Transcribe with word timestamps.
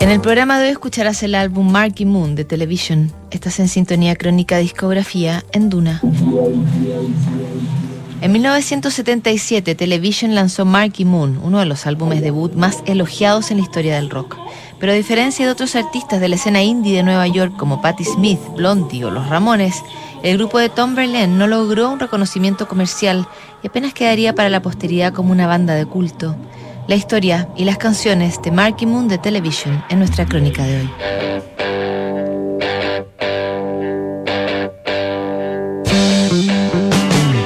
En 0.00 0.10
el 0.10 0.20
programa 0.20 0.58
de 0.58 0.66
hoy 0.66 0.70
escucharás 0.70 1.22
el 1.24 1.34
álbum 1.34 1.72
Marky 1.72 2.04
Moon 2.04 2.36
de 2.36 2.44
Television. 2.44 3.12
Estás 3.32 3.58
en 3.58 3.68
sintonía 3.68 4.14
crónica 4.14 4.58
discografía 4.58 5.44
en 5.52 5.68
Duna. 5.68 6.00
En 8.20 8.32
1977, 8.32 9.74
Television 9.74 10.36
lanzó 10.36 10.64
Marky 10.64 11.04
Moon, 11.04 11.40
uno 11.42 11.58
de 11.58 11.66
los 11.66 11.86
álbumes 11.86 12.20
debut 12.20 12.54
más 12.54 12.82
elogiados 12.86 13.50
en 13.50 13.58
la 13.58 13.64
historia 13.64 13.96
del 13.96 14.10
rock. 14.10 14.36
Pero 14.78 14.92
a 14.92 14.94
diferencia 14.94 15.44
de 15.44 15.52
otros 15.52 15.74
artistas 15.74 16.20
de 16.20 16.28
la 16.28 16.36
escena 16.36 16.62
indie 16.62 16.96
de 16.96 17.02
Nueva 17.02 17.26
York 17.26 17.56
como 17.56 17.82
Patti 17.82 18.04
Smith, 18.04 18.40
Blondie 18.56 19.04
o 19.04 19.10
Los 19.10 19.28
Ramones, 19.28 19.82
el 20.22 20.36
grupo 20.36 20.58
de 20.58 20.68
Tom 20.68 20.94
Verlaine 20.94 21.36
no 21.36 21.46
logró 21.48 21.90
un 21.90 22.00
reconocimiento 22.00 22.68
comercial 22.68 23.26
y 23.62 23.66
apenas 23.66 23.94
quedaría 23.94 24.34
para 24.34 24.48
la 24.48 24.62
posteridad 24.62 25.12
como 25.12 25.32
una 25.32 25.48
banda 25.48 25.74
de 25.74 25.86
culto. 25.86 26.36
La 26.88 26.94
historia 26.94 27.50
y 27.54 27.66
las 27.66 27.76
canciones 27.76 28.40
de 28.40 28.50
Marky 28.50 28.86
Moon 28.86 29.08
de 29.08 29.18
Television 29.18 29.84
en 29.90 29.98
nuestra 29.98 30.24
crónica 30.24 30.64
de 30.64 30.80
hoy. 30.80 30.90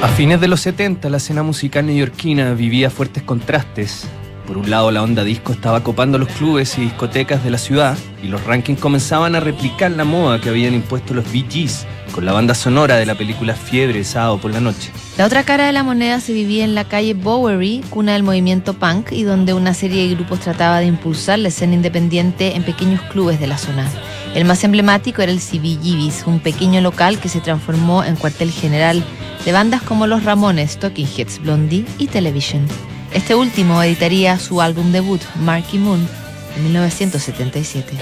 A 0.01 0.07
fines 0.15 0.39
de 0.39 0.47
los 0.47 0.61
70, 0.61 1.09
la 1.09 1.17
escena 1.17 1.43
musical 1.43 1.85
neoyorquina 1.85 2.53
vivía 2.53 2.89
fuertes 2.89 3.23
contrastes. 3.23 4.07
Por 4.53 4.61
un 4.61 4.69
lado, 4.69 4.91
la 4.91 5.01
onda 5.01 5.23
disco 5.23 5.51
estaba 5.51 5.81
copando 5.81 6.19
los 6.19 6.29
clubes 6.29 6.77
y 6.77 6.81
discotecas 6.81 7.43
de 7.43 7.49
la 7.49 7.57
ciudad, 7.57 7.97
y 8.21 8.27
los 8.27 8.43
rankings 8.43 8.79
comenzaban 8.79 9.33
a 9.33 9.39
replicar 9.39 9.89
la 9.89 10.03
moda 10.03 10.39
que 10.39 10.49
habían 10.49 10.75
impuesto 10.75 11.15
los 11.15 11.25
Bee 11.31 11.43
Gees 11.49 11.87
con 12.11 12.23
la 12.23 12.33
banda 12.33 12.53
sonora 12.53 12.97
de 12.97 13.07
la 13.07 13.15
película 13.15 13.55
Fiebre 13.55 14.03
sábado 14.03 14.37
por 14.37 14.51
la 14.51 14.59
noche. 14.59 14.91
La 15.17 15.25
otra 15.25 15.43
cara 15.43 15.65
de 15.65 15.71
la 15.71 15.81
moneda 15.81 16.19
se 16.19 16.33
vivía 16.33 16.63
en 16.63 16.75
la 16.75 16.83
calle 16.83 17.15
Bowery, 17.15 17.81
cuna 17.89 18.13
del 18.13 18.21
movimiento 18.21 18.75
punk, 18.75 19.11
y 19.11 19.23
donde 19.23 19.55
una 19.55 19.73
serie 19.73 20.07
de 20.07 20.13
grupos 20.13 20.41
trataba 20.41 20.81
de 20.81 20.85
impulsar 20.85 21.39
la 21.39 21.47
escena 21.47 21.73
independiente 21.73 22.55
en 22.55 22.61
pequeños 22.61 23.01
clubes 23.09 23.39
de 23.39 23.47
la 23.47 23.57
zona. 23.57 23.89
El 24.35 24.45
más 24.45 24.63
emblemático 24.63 25.23
era 25.23 25.31
el 25.31 25.39
CBGB's, 25.39 26.27
un 26.27 26.39
pequeño 26.39 26.79
local 26.79 27.17
que 27.17 27.27
se 27.27 27.41
transformó 27.41 28.03
en 28.03 28.17
cuartel 28.17 28.51
general 28.51 29.03
de 29.45 29.51
bandas 29.51 29.81
como 29.81 30.05
Los 30.05 30.23
Ramones, 30.25 30.77
Talking 30.77 31.07
Heads, 31.17 31.39
Blondie 31.41 31.85
y 31.97 32.05
Television. 32.05 32.67
Este 33.13 33.35
último 33.35 33.81
editaría 33.83 34.39
su 34.39 34.59
álbum 34.59 34.91
debut, 34.91 35.21
Marky 35.35 35.77
Moon, 35.77 36.07
en 36.55 36.63
1977. 36.63 37.93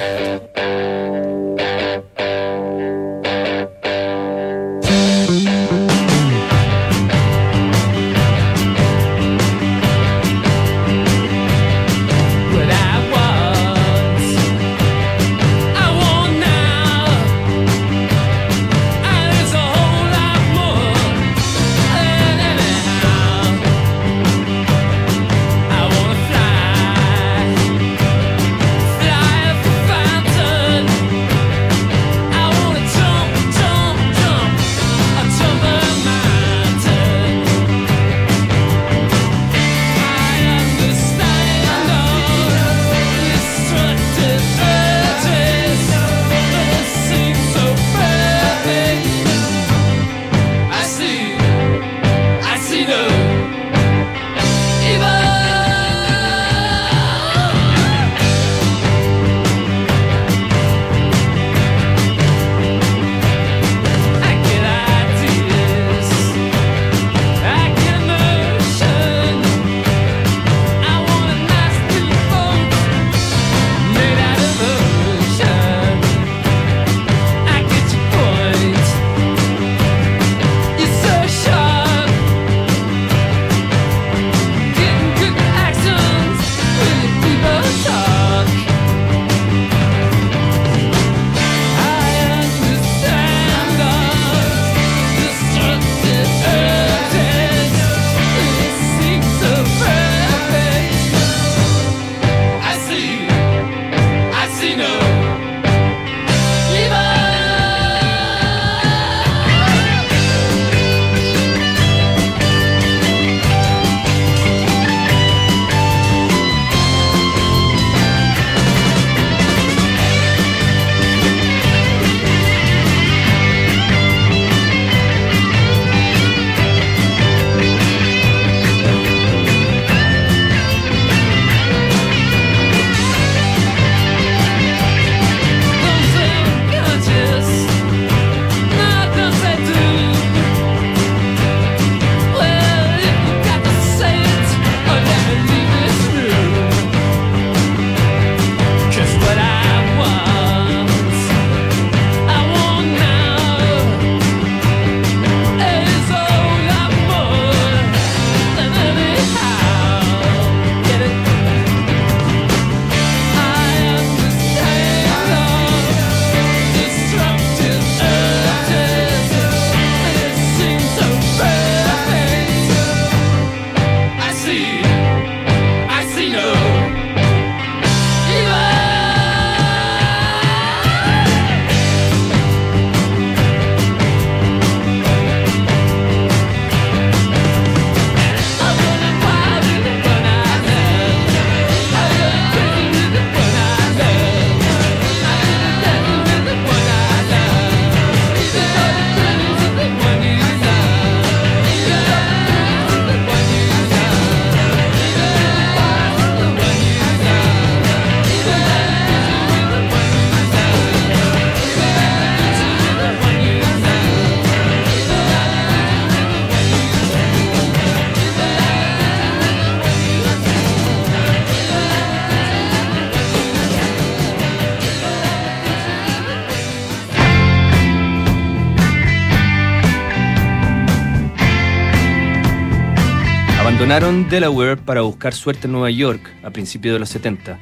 Abandonaron 233.81 234.29
Delaware 234.29 234.77
para 234.77 235.01
buscar 235.01 235.33
suerte 235.33 235.65
en 235.65 235.71
Nueva 235.71 235.89
York 235.89 236.21
a 236.43 236.51
principios 236.51 236.93
de 236.93 236.99
los 236.99 237.09
70. 237.09 237.57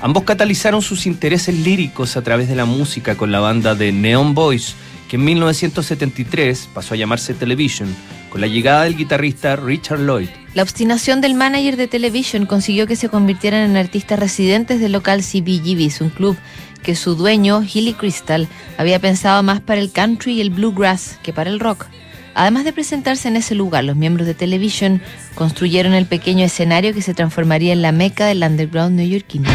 Ambos 0.00 0.24
catalizaron 0.24 0.82
sus 0.82 1.06
intereses 1.06 1.56
líricos 1.56 2.16
a 2.16 2.22
través 2.22 2.48
de 2.48 2.56
la 2.56 2.64
música 2.64 3.14
con 3.14 3.30
la 3.30 3.38
banda 3.38 3.76
de 3.76 3.92
Neon 3.92 4.34
Boys, 4.34 4.74
que 5.08 5.14
en 5.14 5.24
1973 5.24 6.68
pasó 6.74 6.94
a 6.94 6.96
llamarse 6.96 7.32
Television, 7.32 7.94
con 8.28 8.40
la 8.40 8.48
llegada 8.48 8.82
del 8.82 8.96
guitarrista 8.96 9.54
Richard 9.54 10.00
Lloyd. 10.00 10.30
La 10.54 10.64
obstinación 10.64 11.20
del 11.20 11.34
manager 11.34 11.76
de 11.76 11.86
Television 11.86 12.44
consiguió 12.44 12.88
que 12.88 12.96
se 12.96 13.08
convirtieran 13.08 13.70
en 13.70 13.76
artistas 13.76 14.18
residentes 14.18 14.80
del 14.80 14.90
local 14.90 15.22
CBGB's, 15.22 16.00
un 16.00 16.10
club 16.10 16.36
que 16.82 16.96
su 16.96 17.14
dueño, 17.14 17.62
Hilly 17.62 17.94
Crystal, 17.94 18.48
había 18.78 18.98
pensado 18.98 19.44
más 19.44 19.60
para 19.60 19.80
el 19.80 19.92
country 19.92 20.32
y 20.32 20.40
el 20.40 20.50
bluegrass 20.50 21.20
que 21.22 21.32
para 21.32 21.50
el 21.50 21.60
rock. 21.60 21.86
Además 22.34 22.64
de 22.64 22.72
presentarse 22.72 23.28
en 23.28 23.36
ese 23.36 23.54
lugar, 23.54 23.84
los 23.84 23.96
miembros 23.96 24.26
de 24.26 24.34
Television 24.34 25.02
construyeron 25.34 25.92
el 25.92 26.06
pequeño 26.06 26.44
escenario 26.44 26.94
que 26.94 27.02
se 27.02 27.14
transformaría 27.14 27.72
en 27.72 27.82
la 27.82 27.92
meca 27.92 28.26
del 28.26 28.42
underground 28.42 28.96
neoyorquino. 28.96 29.48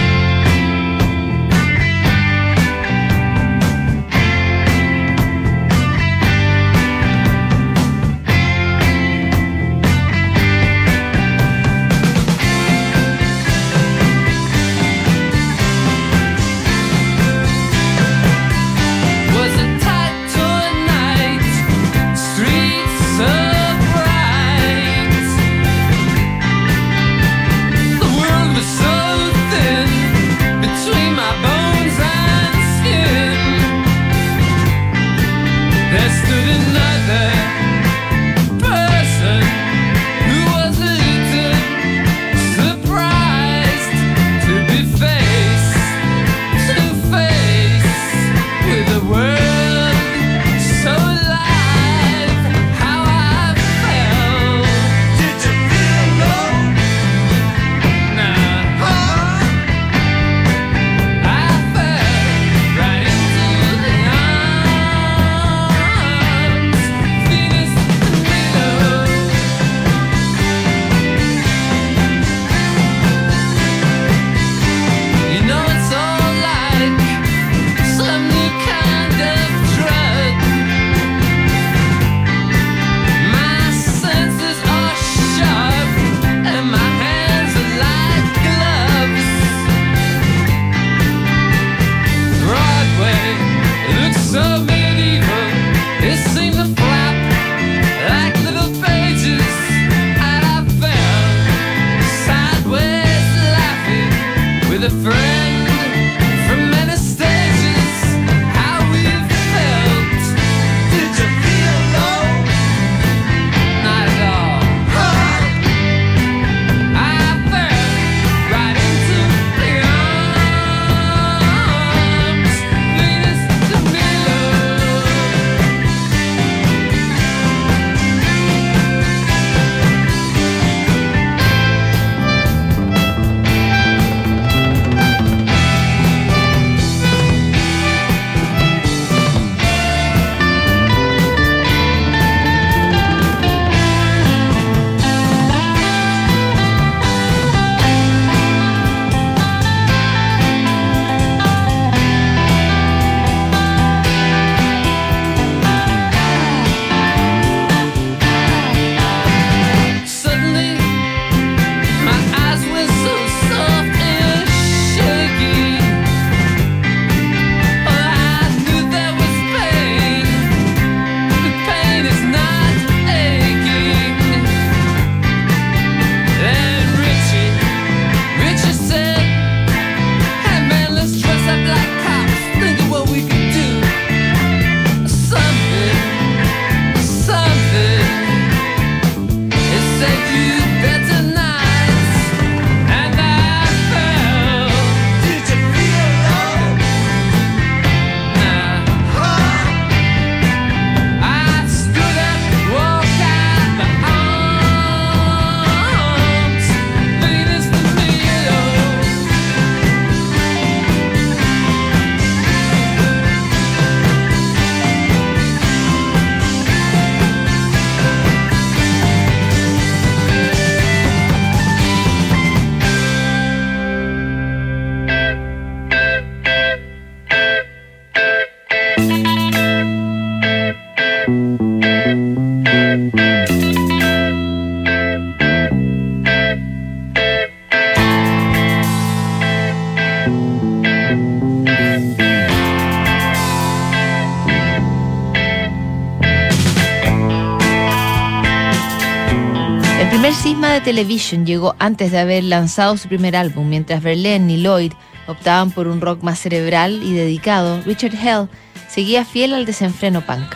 Television 250.88 251.46
llegó 251.46 251.76
antes 251.80 252.14
de 252.14 252.20
haber 252.20 252.46
lanzado 252.46 252.96
su 252.96 253.10
primer 253.10 253.36
álbum, 253.36 253.68
mientras 253.68 254.02
Verlaine 254.02 254.54
y 254.54 254.62
Lloyd 254.62 254.94
optaban 255.28 255.70
por 255.70 255.86
un 255.86 256.00
rock 256.00 256.24
más 256.24 256.40
cerebral 256.40 257.04
y 257.04 257.12
dedicado, 257.12 257.82
Richard 257.82 258.16
Hell 258.16 258.48
seguía 258.88 259.26
fiel 259.26 259.54
al 259.54 259.66
desenfreno 259.66 260.22
punk. 260.22 260.56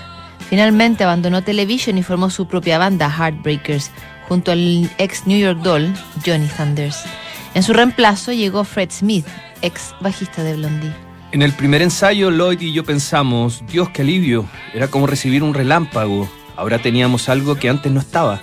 Finalmente 0.50 1.04
abandonó 1.04 1.44
Television 1.44 1.98
y 1.98 2.04
formó 2.04 2.30
su 2.30 2.48
propia 2.48 2.78
banda, 2.78 3.10
Heartbreakers, 3.10 3.92
junto 4.30 4.54
al 4.54 4.90
ex 5.00 5.28
New 5.28 5.38
York 5.38 5.60
Doll, 5.64 5.94
Johnny 6.26 6.48
Thunders. 6.48 7.04
En 7.54 7.62
su 7.62 7.74
reemplazo 7.74 8.32
llegó 8.32 8.64
Fred 8.64 8.90
Smith, 8.90 9.26
ex 9.62 9.94
bajista 10.00 10.44
de 10.44 10.56
Blondie. 10.56 10.94
En 11.34 11.42
el 11.42 11.52
primer 11.52 11.82
ensayo, 11.82 12.32
Lloyd 12.32 12.62
y 12.62 12.72
yo 12.72 12.86
pensamos, 12.86 13.66
Dios, 13.70 13.90
qué 13.90 14.04
alivio, 14.04 14.46
era 14.74 14.88
como 14.88 15.08
recibir 15.08 15.44
un 15.44 15.54
relámpago. 15.54 16.30
Ahora 16.56 16.80
teníamos 16.80 17.28
algo 17.28 17.56
que 17.56 17.68
antes 17.68 17.92
no 17.92 18.00
estaba. 18.00 18.40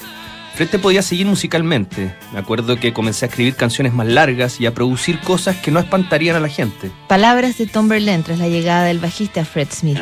Fred 0.58 0.80
podía 0.80 1.02
seguir 1.02 1.24
musicalmente. 1.24 2.12
Me 2.32 2.40
acuerdo 2.40 2.80
que 2.80 2.92
comencé 2.92 3.24
a 3.24 3.28
escribir 3.28 3.54
canciones 3.54 3.92
más 3.92 4.08
largas 4.08 4.60
y 4.60 4.66
a 4.66 4.74
producir 4.74 5.20
cosas 5.20 5.54
que 5.54 5.70
no 5.70 5.78
espantarían 5.78 6.34
a 6.34 6.40
la 6.40 6.48
gente. 6.48 6.90
Palabras 7.06 7.58
de 7.58 7.68
Tom 7.68 7.86
Berlin 7.86 8.24
tras 8.24 8.40
la 8.40 8.48
llegada 8.48 8.82
del 8.82 8.98
bajista 8.98 9.44
Fred 9.44 9.68
Smith. 9.70 10.00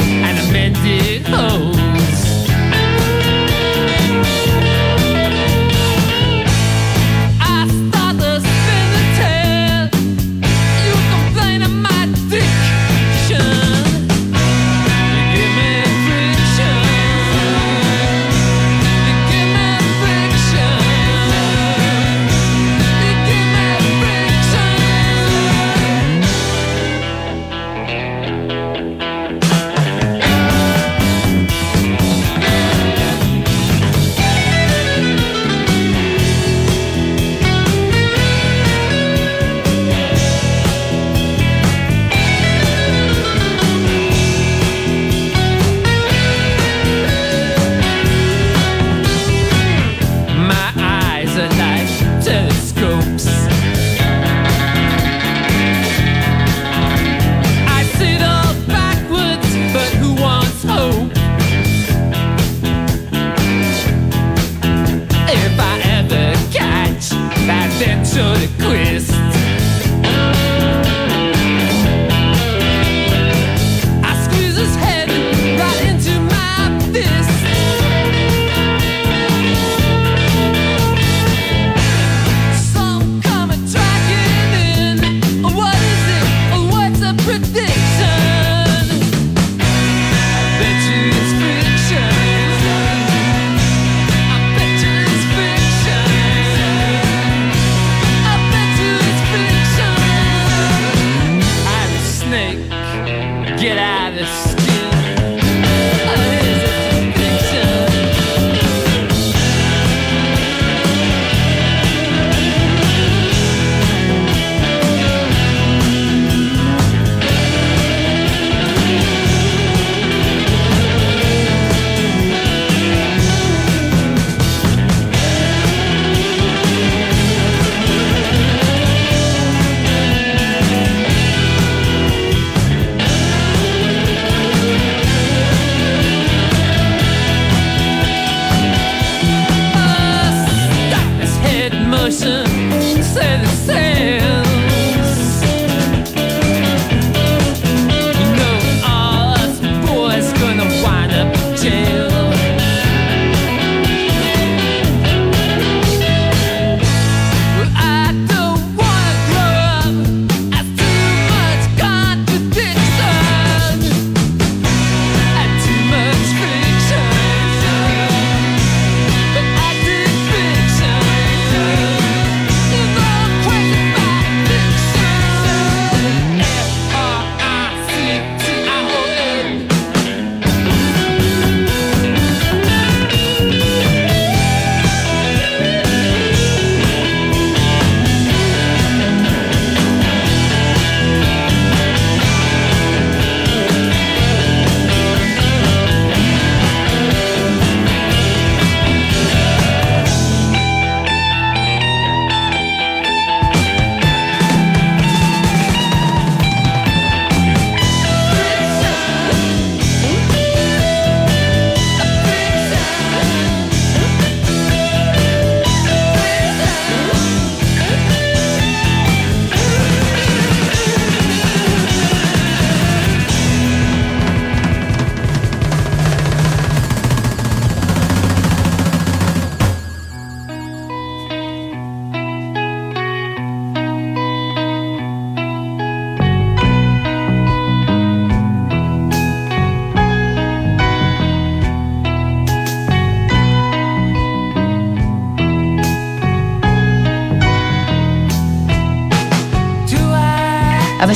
and 0.00 0.38
a 0.38 0.52
mended 0.52 1.26
hole. 1.26 1.74
Oh. 1.74 1.89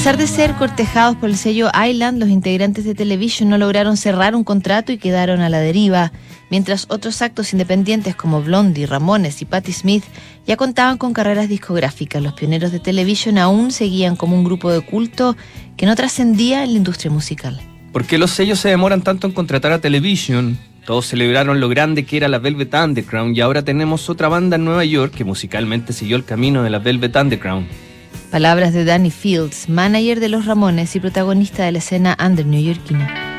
Pesar 0.04 0.18
de 0.18 0.26
ser 0.26 0.52
cortejados 0.56 1.16
por 1.16 1.30
el 1.30 1.37
sello 1.38 1.70
Island, 1.75 2.20
los 2.20 2.28
integrantes 2.28 2.84
de 2.84 2.94
Television 2.94 3.49
no 3.49 3.56
lograron 3.56 3.96
cerrar 3.96 4.37
un 4.37 4.44
contrato 4.44 4.92
y 4.92 4.99
quedaron 4.99 5.40
a 5.40 5.49
la 5.49 5.61
deriva, 5.61 6.12
mientras 6.50 6.84
otros 6.90 7.23
actos 7.23 7.54
independientes 7.54 8.14
como 8.14 8.42
Blondie, 8.42 8.87
Ramones 8.87 9.40
y 9.40 9.46
Patti 9.46 9.73
Smith 9.73 10.04
ya 10.46 10.58
contaban 10.58 10.99
con 10.99 11.14
carreras 11.14 11.49
discográficas. 11.49 12.23
Los 12.23 12.34
pioneros 12.34 12.70
de 12.70 12.80
Television 12.80 13.38
aún 13.38 13.70
seguían 13.70 14.14
como 14.14 14.37
un 14.37 14.44
grupo 14.44 14.70
de 14.70 14.82
culto 14.82 15.38
que 15.78 15.87
no 15.87 15.96
trascendía 15.96 16.64
en 16.64 16.73
la 16.73 16.76
industria 16.76 17.11
musical. 17.11 17.58
¿Por 17.90 18.04
qué 18.04 18.18
los 18.18 18.30
sellos 18.30 18.58
se 18.58 18.68
demoran 18.68 19.00
tanto 19.00 19.26
en 19.26 19.32
contratar 19.32 19.73
a 19.73 19.80
Television? 19.80 20.58
Todos 20.84 21.06
celebraron 21.06 21.61
lo 21.61 21.70
grande 21.70 22.04
que 22.04 22.18
era 22.18 22.28
la 22.28 22.40
Velvet 22.40 22.75
Underground 22.75 23.34
y 23.34 23.40
ahora 23.40 23.62
tenemos 23.62 24.11
otra 24.11 24.28
banda 24.28 24.56
en 24.56 24.66
Nueva 24.66 24.84
York 24.84 25.14
que 25.14 25.25
musicalmente 25.25 25.94
siguió 25.94 26.16
el 26.16 26.26
camino 26.26 26.62
de 26.62 26.68
la 26.68 26.78
Velvet 26.78 27.16
Underground. 27.16 27.94
Palabras 28.35 28.73
de 28.73 28.85
Danny 28.85 29.12
Fields, 29.12 29.69
manager 29.69 30.19
de 30.19 30.29
los 30.29 30.45
Ramones 30.45 30.97
y 30.97 30.99
protagonista 30.99 31.67
de 31.67 31.71
la 31.71 31.79
escena 31.79 32.17
under 32.21 32.45
newyorkina. 32.45 33.34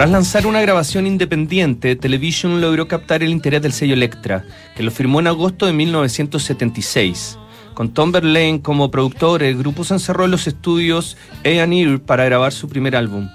Tras 0.00 0.12
lanzar 0.12 0.46
una 0.46 0.62
grabación 0.62 1.06
independiente, 1.06 1.94
Television 1.94 2.62
logró 2.62 2.88
captar 2.88 3.22
el 3.22 3.28
interés 3.28 3.60
del 3.60 3.74
sello 3.74 3.92
Electra, 3.92 4.46
que 4.74 4.82
lo 4.82 4.90
firmó 4.90 5.20
en 5.20 5.26
agosto 5.26 5.66
de 5.66 5.74
1976. 5.74 7.36
Con 7.74 7.92
Tom 7.92 8.10
Verlaine 8.10 8.62
como 8.62 8.90
productor, 8.90 9.42
el 9.42 9.58
grupo 9.58 9.84
se 9.84 9.92
encerró 9.92 10.24
en 10.24 10.30
los 10.30 10.46
estudios 10.46 11.18
A&E 11.44 11.98
para 11.98 12.24
grabar 12.24 12.50
su 12.52 12.66
primer 12.66 12.96
álbum. 12.96 13.28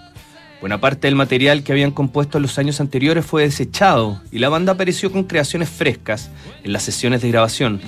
Buena 0.59 0.81
parte 0.81 1.05
del 1.05 1.13
material 1.13 1.61
que 1.61 1.71
habían 1.71 1.91
compuesto 1.91 2.39
los 2.39 2.57
años 2.57 2.81
anteriores 2.81 3.23
fue 3.23 3.43
desechado 3.43 4.19
y 4.31 4.39
la 4.39 4.49
banda 4.49 4.71
apareció 4.71 5.11
con 5.11 5.25
creaciones 5.25 5.69
frescas 5.69 6.31
en 6.63 6.73
las 6.73 6.81
sesiones 6.81 7.21
de 7.21 7.29
grabación. 7.29 7.79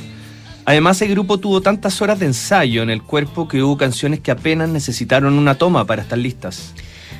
Además, 0.65 1.01
el 1.01 1.09
grupo 1.09 1.39
tuvo 1.39 1.61
tantas 1.61 1.99
horas 2.03 2.19
de 2.19 2.27
ensayo 2.27 2.83
en 2.83 2.91
el 2.91 3.01
cuerpo 3.01 3.47
que 3.47 3.63
hubo 3.63 3.75
canciones 3.75 4.19
que 4.19 4.29
apenas 4.29 4.69
necesitaron 4.69 5.33
una 5.33 5.55
toma 5.55 5.87
para 5.87 6.03
estar 6.03 6.19
listas. 6.19 6.75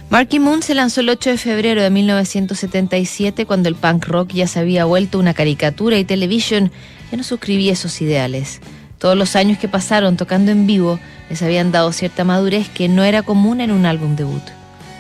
Marky 0.10 0.40
Moon 0.40 0.64
se 0.64 0.74
lanzó 0.74 1.02
el 1.02 1.10
8 1.10 1.32
de 1.32 1.38
febrero 1.38 1.82
de 1.82 1.90
1977 1.90 3.46
cuando 3.46 3.70
el 3.70 3.76
punk 3.76 4.06
rock 4.06 4.32
ya 4.34 4.48
se 4.48 4.60
había 4.60 4.86
vuelto 4.86 5.20
una 5.20 5.34
caricatura 5.34 5.98
y 5.98 6.06
Television 6.06 6.72
ya 7.12 7.18
no 7.18 7.24
suscribía 7.24 7.74
esos 7.74 8.02
ideales. 8.02 8.62
Todos 9.00 9.18
los 9.18 9.36
años 9.36 9.60
que 9.60 9.68
pasaron 9.68 10.18
tocando 10.18 10.52
en 10.52 10.66
vivo 10.66 11.00
les 11.30 11.42
habían 11.42 11.72
dado 11.72 11.92
cierta 11.92 12.24
madurez 12.24 12.70
que 12.70 12.88
no 12.88 13.04
era 13.04 13.22
común 13.22 13.62
en 13.62 13.72
un 13.72 13.86
álbum 13.86 14.16
debut. 14.16 14.44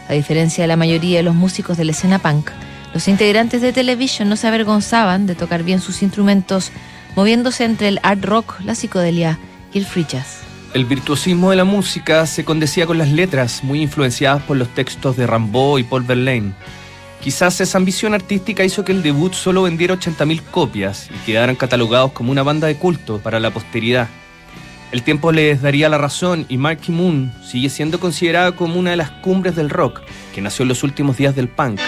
A 0.07 0.13
diferencia 0.13 0.63
de 0.63 0.67
la 0.67 0.77
mayoría 0.77 1.17
de 1.17 1.23
los 1.23 1.35
músicos 1.35 1.77
de 1.77 1.85
la 1.85 1.91
escena 1.91 2.19
punk, 2.19 2.51
los 2.93 3.07
integrantes 3.07 3.61
de 3.61 3.73
Television 3.73 4.29
no 4.29 4.35
se 4.35 4.47
avergonzaban 4.47 5.25
de 5.25 5.35
tocar 5.35 5.63
bien 5.63 5.81
sus 5.81 6.01
instrumentos, 6.01 6.71
moviéndose 7.15 7.65
entre 7.65 7.89
el 7.89 7.99
art 8.03 8.23
rock, 8.23 8.59
la 8.63 8.75
psicodelia 8.75 9.39
y 9.73 9.79
el 9.79 9.85
free 9.85 10.05
jazz. 10.07 10.46
El 10.77 10.85
virtuosismo 10.85 11.49
de 11.49 11.55
la 11.55 11.63
música 11.63 12.27
se 12.27 12.45
condecía 12.45 12.85
con 12.85 12.99
las 12.99 13.09
letras, 13.09 13.63
muy 13.63 13.81
influenciadas 13.81 14.43
por 14.43 14.57
los 14.57 14.67
textos 14.75 15.17
de 15.17 15.25
Rimbaud 15.25 15.79
y 15.79 15.83
Paul 15.83 16.03
Verlaine. 16.03 16.53
Quizás 17.19 17.59
esa 17.61 17.79
ambición 17.79 18.13
artística 18.13 18.63
hizo 18.63 18.85
que 18.85 18.91
el 18.91 19.01
debut 19.01 19.33
solo 19.33 19.63
vendiera 19.63 19.95
80.000 19.95 20.43
copias 20.51 21.09
y 21.09 21.25
quedaran 21.25 21.55
catalogados 21.55 22.11
como 22.11 22.31
una 22.31 22.43
banda 22.43 22.67
de 22.67 22.75
culto 22.75 23.17
para 23.17 23.39
la 23.39 23.49
posteridad. 23.49 24.07
El 24.91 25.01
tiempo 25.01 25.31
les 25.31 25.63
daría 25.63 25.89
la 25.89 25.97
razón 25.97 26.45
y 26.47 26.57
Marky 26.57 26.91
Moon 26.91 27.33
sigue 27.43 27.69
siendo 27.71 27.99
considerada 27.99 28.51
como 28.51 28.79
una 28.79 28.91
de 28.91 28.97
las 28.97 29.09
cumbres 29.09 29.55
del 29.55 29.71
rock, 29.71 30.01
que 30.35 30.41
nació 30.41 30.61
en 30.61 30.69
los 30.69 30.83
últimos 30.83 31.17
días 31.17 31.35
del 31.35 31.49
punk. 31.49 31.79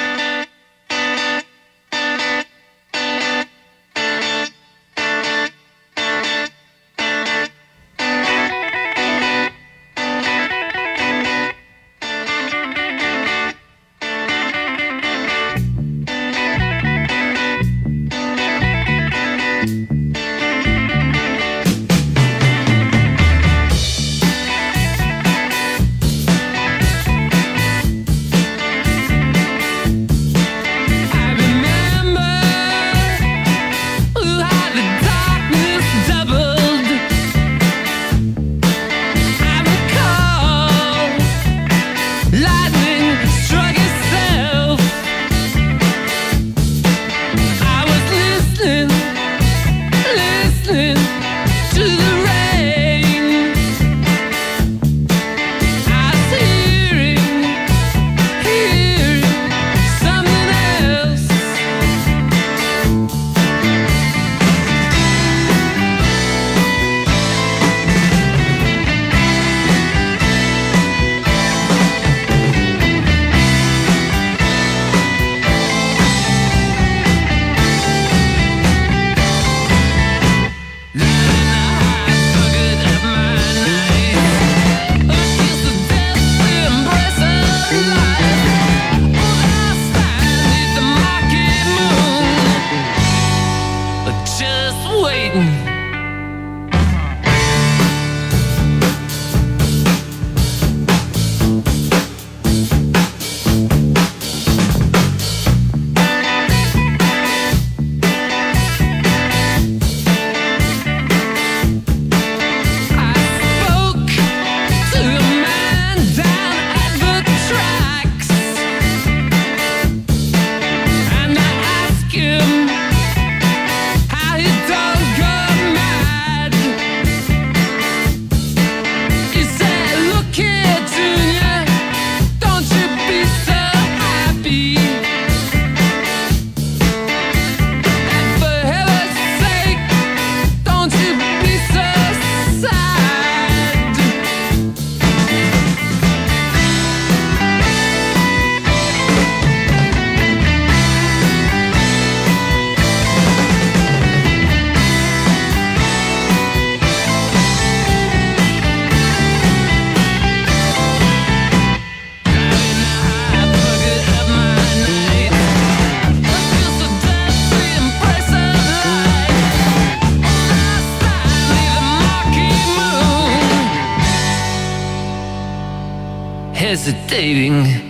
dating 177.10 177.89